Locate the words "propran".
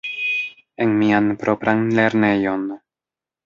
1.43-1.87